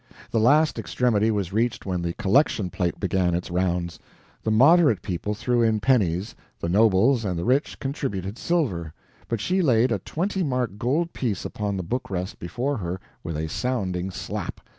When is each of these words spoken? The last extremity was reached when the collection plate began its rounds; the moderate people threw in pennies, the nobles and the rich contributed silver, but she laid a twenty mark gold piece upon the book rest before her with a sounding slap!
The 0.31 0.39
last 0.39 0.79
extremity 0.79 1.29
was 1.29 1.53
reached 1.53 1.85
when 1.85 2.01
the 2.01 2.13
collection 2.13 2.71
plate 2.71 2.99
began 2.99 3.35
its 3.35 3.51
rounds; 3.51 3.99
the 4.41 4.49
moderate 4.49 5.03
people 5.03 5.35
threw 5.35 5.61
in 5.61 5.79
pennies, 5.79 6.33
the 6.59 6.67
nobles 6.69 7.23
and 7.23 7.37
the 7.37 7.45
rich 7.45 7.77
contributed 7.79 8.35
silver, 8.39 8.95
but 9.27 9.39
she 9.39 9.61
laid 9.61 9.91
a 9.91 9.99
twenty 9.99 10.41
mark 10.41 10.79
gold 10.79 11.13
piece 11.13 11.45
upon 11.45 11.77
the 11.77 11.83
book 11.83 12.09
rest 12.09 12.39
before 12.39 12.77
her 12.77 12.99
with 13.23 13.37
a 13.37 13.47
sounding 13.47 14.09
slap! 14.09 14.59